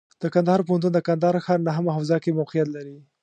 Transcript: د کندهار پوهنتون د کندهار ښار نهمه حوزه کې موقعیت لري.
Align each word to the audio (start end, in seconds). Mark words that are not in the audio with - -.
د 0.21 0.23
کندهار 0.33 0.61
پوهنتون 0.67 0.91
د 0.93 0.99
کندهار 1.07 1.35
ښار 1.45 1.59
نهمه 1.67 1.91
حوزه 1.97 2.17
کې 2.23 2.37
موقعیت 2.39 2.67
لري. 2.75 2.97